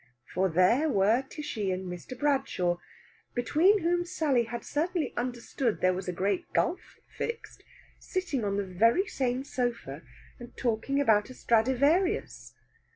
For 0.33 0.49
there 0.49 0.89
were 0.89 1.21
Tishy 1.29 1.69
and 1.71 1.85
Mr. 1.85 2.17
Bradshaw, 2.17 2.79
between 3.35 3.81
whom 3.83 4.03
Sally 4.03 4.45
had 4.45 4.65
certainly 4.65 5.13
understood 5.15 5.79
there 5.79 5.93
was 5.93 6.07
a 6.07 6.11
great 6.11 6.51
gulf 6.53 6.99
fixed, 7.07 7.61
sitting 7.99 8.43
on 8.43 8.57
the 8.57 8.65
very 8.65 9.05
same 9.05 9.43
sofa 9.43 10.01
and 10.39 10.57
talking 10.57 10.99
about 10.99 11.29
a 11.29 11.35
Stradivarius. 11.35 12.55